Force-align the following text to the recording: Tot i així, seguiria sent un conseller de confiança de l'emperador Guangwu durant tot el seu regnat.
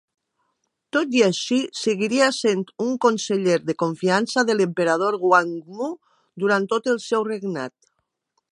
Tot 0.95 1.11
i 1.17 1.19
així, 1.25 1.57
seguiria 1.79 2.29
sent 2.37 2.63
un 2.85 2.95
conseller 3.05 3.57
de 3.67 3.75
confiança 3.83 4.45
de 4.51 4.55
l'emperador 4.57 5.19
Guangwu 5.27 5.91
durant 6.45 6.67
tot 6.73 6.91
el 6.95 6.99
seu 7.09 7.27
regnat. 7.33 7.75